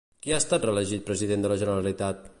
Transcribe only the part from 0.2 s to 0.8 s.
Qui ha estat